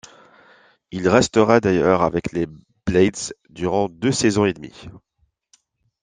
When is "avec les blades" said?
2.01-3.35